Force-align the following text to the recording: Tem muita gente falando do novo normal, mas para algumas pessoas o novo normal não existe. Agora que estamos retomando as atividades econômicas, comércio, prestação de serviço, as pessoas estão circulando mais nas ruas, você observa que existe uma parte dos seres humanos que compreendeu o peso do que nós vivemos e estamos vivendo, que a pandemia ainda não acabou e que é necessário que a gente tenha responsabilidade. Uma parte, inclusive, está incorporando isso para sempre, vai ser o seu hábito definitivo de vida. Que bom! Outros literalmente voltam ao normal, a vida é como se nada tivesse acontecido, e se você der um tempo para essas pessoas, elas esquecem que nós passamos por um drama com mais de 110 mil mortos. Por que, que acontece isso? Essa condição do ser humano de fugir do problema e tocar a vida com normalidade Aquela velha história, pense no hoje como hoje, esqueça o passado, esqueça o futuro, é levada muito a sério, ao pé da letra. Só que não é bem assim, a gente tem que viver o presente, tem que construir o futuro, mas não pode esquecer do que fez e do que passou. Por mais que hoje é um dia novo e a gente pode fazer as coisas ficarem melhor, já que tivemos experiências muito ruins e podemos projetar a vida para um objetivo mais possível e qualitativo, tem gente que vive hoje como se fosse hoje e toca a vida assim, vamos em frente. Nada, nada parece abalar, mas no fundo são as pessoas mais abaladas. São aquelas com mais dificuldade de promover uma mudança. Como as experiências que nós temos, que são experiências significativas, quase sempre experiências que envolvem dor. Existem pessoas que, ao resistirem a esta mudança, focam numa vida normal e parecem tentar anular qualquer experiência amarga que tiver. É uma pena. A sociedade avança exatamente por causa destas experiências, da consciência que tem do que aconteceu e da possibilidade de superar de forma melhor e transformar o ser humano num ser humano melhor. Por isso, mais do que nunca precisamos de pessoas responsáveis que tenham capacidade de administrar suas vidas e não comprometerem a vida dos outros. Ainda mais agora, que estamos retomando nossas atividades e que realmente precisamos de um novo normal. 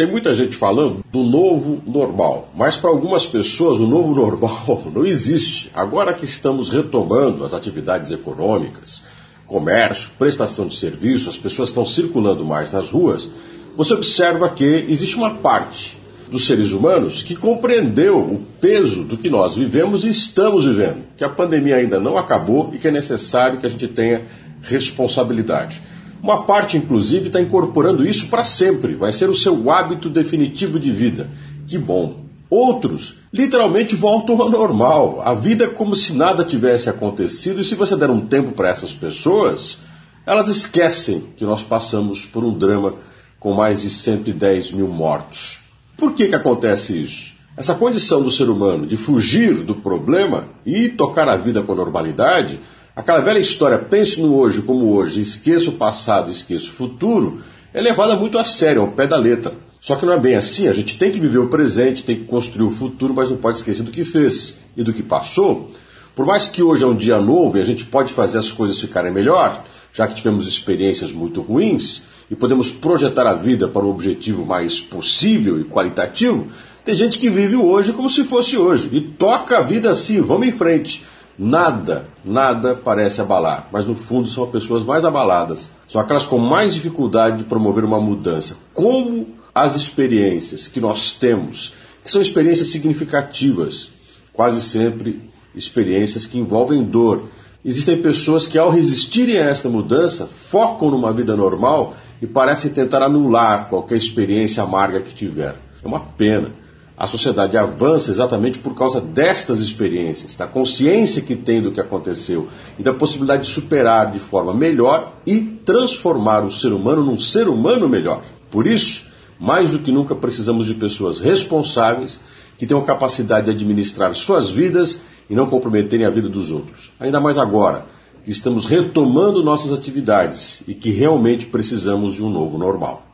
Tem 0.00 0.06
muita 0.06 0.34
gente 0.34 0.56
falando 0.56 1.04
do 1.12 1.22
novo 1.22 1.82
normal, 1.86 2.48
mas 2.56 2.74
para 2.78 2.88
algumas 2.88 3.26
pessoas 3.26 3.78
o 3.78 3.86
novo 3.86 4.14
normal 4.16 4.82
não 4.94 5.04
existe. 5.04 5.70
Agora 5.74 6.14
que 6.14 6.24
estamos 6.24 6.70
retomando 6.70 7.44
as 7.44 7.52
atividades 7.52 8.10
econômicas, 8.10 9.02
comércio, 9.46 10.12
prestação 10.18 10.66
de 10.66 10.78
serviço, 10.78 11.28
as 11.28 11.36
pessoas 11.36 11.68
estão 11.68 11.84
circulando 11.84 12.46
mais 12.46 12.72
nas 12.72 12.88
ruas, 12.88 13.28
você 13.76 13.92
observa 13.92 14.48
que 14.48 14.64
existe 14.64 15.16
uma 15.16 15.34
parte 15.34 15.98
dos 16.30 16.46
seres 16.46 16.72
humanos 16.72 17.22
que 17.22 17.36
compreendeu 17.36 18.20
o 18.20 18.40
peso 18.58 19.04
do 19.04 19.18
que 19.18 19.28
nós 19.28 19.54
vivemos 19.54 20.02
e 20.06 20.08
estamos 20.08 20.64
vivendo, 20.64 21.02
que 21.14 21.24
a 21.24 21.28
pandemia 21.28 21.76
ainda 21.76 22.00
não 22.00 22.16
acabou 22.16 22.70
e 22.72 22.78
que 22.78 22.88
é 22.88 22.90
necessário 22.90 23.60
que 23.60 23.66
a 23.66 23.70
gente 23.70 23.86
tenha 23.86 24.22
responsabilidade. 24.62 25.82
Uma 26.22 26.42
parte, 26.42 26.76
inclusive, 26.76 27.28
está 27.28 27.40
incorporando 27.40 28.06
isso 28.06 28.28
para 28.28 28.44
sempre, 28.44 28.94
vai 28.94 29.12
ser 29.12 29.30
o 29.30 29.34
seu 29.34 29.70
hábito 29.70 30.10
definitivo 30.10 30.78
de 30.78 30.90
vida. 30.90 31.30
Que 31.66 31.78
bom! 31.78 32.24
Outros 32.50 33.14
literalmente 33.32 33.94
voltam 33.94 34.40
ao 34.42 34.50
normal, 34.50 35.22
a 35.24 35.32
vida 35.34 35.64
é 35.64 35.68
como 35.68 35.94
se 35.94 36.14
nada 36.14 36.44
tivesse 36.44 36.90
acontecido, 36.90 37.60
e 37.60 37.64
se 37.64 37.76
você 37.76 37.96
der 37.96 38.10
um 38.10 38.26
tempo 38.26 38.50
para 38.52 38.68
essas 38.68 38.92
pessoas, 38.92 39.78
elas 40.26 40.48
esquecem 40.48 41.28
que 41.36 41.44
nós 41.44 41.62
passamos 41.62 42.26
por 42.26 42.44
um 42.44 42.52
drama 42.52 42.94
com 43.38 43.54
mais 43.54 43.82
de 43.82 43.88
110 43.88 44.72
mil 44.72 44.88
mortos. 44.88 45.60
Por 45.96 46.12
que, 46.12 46.26
que 46.26 46.34
acontece 46.34 47.00
isso? 47.00 47.34
Essa 47.56 47.74
condição 47.74 48.22
do 48.22 48.30
ser 48.30 48.48
humano 48.48 48.86
de 48.86 48.96
fugir 48.96 49.54
do 49.62 49.74
problema 49.74 50.48
e 50.66 50.88
tocar 50.88 51.28
a 51.28 51.36
vida 51.36 51.62
com 51.62 51.74
normalidade 51.74 52.58
Aquela 52.94 53.20
velha 53.20 53.38
história, 53.38 53.78
pense 53.78 54.20
no 54.20 54.34
hoje 54.36 54.62
como 54.62 54.92
hoje, 54.92 55.20
esqueça 55.20 55.70
o 55.70 55.74
passado, 55.74 56.30
esqueça 56.30 56.66
o 56.66 56.72
futuro, 56.72 57.40
é 57.72 57.80
levada 57.80 58.16
muito 58.16 58.36
a 58.36 58.44
sério, 58.44 58.82
ao 58.82 58.88
pé 58.88 59.06
da 59.06 59.16
letra. 59.16 59.54
Só 59.80 59.94
que 59.96 60.04
não 60.04 60.12
é 60.12 60.18
bem 60.18 60.34
assim, 60.34 60.68
a 60.68 60.72
gente 60.72 60.98
tem 60.98 61.10
que 61.10 61.20
viver 61.20 61.38
o 61.38 61.48
presente, 61.48 62.02
tem 62.02 62.16
que 62.16 62.24
construir 62.24 62.66
o 62.66 62.70
futuro, 62.70 63.14
mas 63.14 63.30
não 63.30 63.36
pode 63.36 63.58
esquecer 63.58 63.82
do 63.82 63.92
que 63.92 64.04
fez 64.04 64.56
e 64.76 64.82
do 64.82 64.92
que 64.92 65.02
passou. 65.02 65.70
Por 66.14 66.26
mais 66.26 66.48
que 66.48 66.62
hoje 66.62 66.84
é 66.84 66.86
um 66.86 66.96
dia 66.96 67.18
novo 67.18 67.56
e 67.56 67.60
a 67.60 67.64
gente 67.64 67.86
pode 67.86 68.12
fazer 68.12 68.38
as 68.38 68.50
coisas 68.50 68.80
ficarem 68.80 69.12
melhor, 69.12 69.64
já 69.92 70.06
que 70.06 70.16
tivemos 70.16 70.46
experiências 70.46 71.12
muito 71.12 71.40
ruins 71.40 72.02
e 72.30 72.34
podemos 72.34 72.70
projetar 72.70 73.26
a 73.26 73.34
vida 73.34 73.68
para 73.68 73.84
um 73.84 73.90
objetivo 73.90 74.44
mais 74.44 74.80
possível 74.80 75.60
e 75.60 75.64
qualitativo, 75.64 76.48
tem 76.84 76.94
gente 76.94 77.18
que 77.18 77.30
vive 77.30 77.56
hoje 77.56 77.92
como 77.92 78.10
se 78.10 78.24
fosse 78.24 78.56
hoje 78.56 78.88
e 78.92 79.00
toca 79.00 79.58
a 79.58 79.62
vida 79.62 79.90
assim, 79.90 80.20
vamos 80.20 80.48
em 80.48 80.52
frente. 80.52 81.04
Nada, 81.42 82.06
nada 82.22 82.74
parece 82.74 83.18
abalar, 83.22 83.70
mas 83.72 83.86
no 83.86 83.94
fundo 83.94 84.28
são 84.28 84.44
as 84.44 84.50
pessoas 84.50 84.84
mais 84.84 85.06
abaladas. 85.06 85.70
São 85.88 85.98
aquelas 85.98 86.26
com 86.26 86.36
mais 86.36 86.74
dificuldade 86.74 87.38
de 87.38 87.44
promover 87.44 87.82
uma 87.82 87.98
mudança. 87.98 88.58
Como 88.74 89.26
as 89.54 89.74
experiências 89.74 90.68
que 90.68 90.82
nós 90.82 91.14
temos, 91.14 91.72
que 92.04 92.12
são 92.12 92.20
experiências 92.20 92.68
significativas, 92.68 93.88
quase 94.34 94.60
sempre 94.60 95.30
experiências 95.54 96.26
que 96.26 96.38
envolvem 96.38 96.84
dor. 96.84 97.30
Existem 97.64 98.02
pessoas 98.02 98.46
que, 98.46 98.58
ao 98.58 98.68
resistirem 98.68 99.38
a 99.38 99.48
esta 99.48 99.70
mudança, 99.70 100.26
focam 100.26 100.90
numa 100.90 101.10
vida 101.10 101.34
normal 101.34 101.94
e 102.20 102.26
parecem 102.26 102.70
tentar 102.70 103.02
anular 103.02 103.70
qualquer 103.70 103.96
experiência 103.96 104.62
amarga 104.62 105.00
que 105.00 105.14
tiver. 105.14 105.56
É 105.82 105.88
uma 105.88 106.00
pena. 106.00 106.59
A 107.00 107.06
sociedade 107.06 107.56
avança 107.56 108.10
exatamente 108.10 108.58
por 108.58 108.74
causa 108.74 109.00
destas 109.00 109.60
experiências, 109.60 110.36
da 110.36 110.46
consciência 110.46 111.22
que 111.22 111.34
tem 111.34 111.62
do 111.62 111.72
que 111.72 111.80
aconteceu 111.80 112.48
e 112.78 112.82
da 112.82 112.92
possibilidade 112.92 113.44
de 113.44 113.48
superar 113.48 114.10
de 114.10 114.18
forma 114.18 114.52
melhor 114.52 115.14
e 115.26 115.40
transformar 115.64 116.44
o 116.44 116.52
ser 116.52 116.74
humano 116.74 117.02
num 117.02 117.18
ser 117.18 117.48
humano 117.48 117.88
melhor. 117.88 118.20
Por 118.50 118.66
isso, 118.66 119.06
mais 119.38 119.70
do 119.70 119.78
que 119.78 119.90
nunca 119.90 120.14
precisamos 120.14 120.66
de 120.66 120.74
pessoas 120.74 121.20
responsáveis 121.20 122.20
que 122.58 122.66
tenham 122.66 122.84
capacidade 122.84 123.46
de 123.46 123.52
administrar 123.52 124.14
suas 124.14 124.50
vidas 124.50 125.00
e 125.30 125.34
não 125.34 125.46
comprometerem 125.46 126.04
a 126.04 126.10
vida 126.10 126.28
dos 126.28 126.50
outros. 126.50 126.92
Ainda 127.00 127.18
mais 127.18 127.38
agora, 127.38 127.86
que 128.22 128.30
estamos 128.30 128.66
retomando 128.66 129.42
nossas 129.42 129.72
atividades 129.72 130.62
e 130.68 130.74
que 130.74 130.90
realmente 130.90 131.46
precisamos 131.46 132.12
de 132.12 132.22
um 132.22 132.28
novo 132.28 132.58
normal. 132.58 133.09